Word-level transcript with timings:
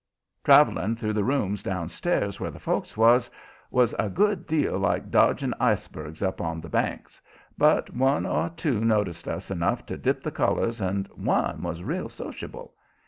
Travelling 0.43 0.95
through 0.95 1.13
the 1.13 1.23
rooms 1.23 1.61
down 1.61 1.87
stairs 1.87 2.39
where 2.39 2.49
the 2.49 2.57
folks 2.57 2.97
was, 2.97 3.29
was 3.69 3.93
a 3.99 4.09
good 4.09 4.47
deal 4.47 4.79
like 4.79 5.11
dodging 5.11 5.53
icebergs 5.59 6.23
up 6.23 6.41
on 6.41 6.59
the 6.59 6.69
Banks, 6.69 7.21
but 7.55 7.93
one 7.93 8.25
or 8.25 8.49
two 8.49 8.83
noticed 8.83 9.27
us 9.27 9.51
enough 9.51 9.85
to 9.85 9.99
dip 9.99 10.23
the 10.23 10.31
colors, 10.31 10.81
and 10.81 11.07
one 11.15 11.61
was 11.61 11.83
real 11.83 12.09
sociable. 12.09 12.73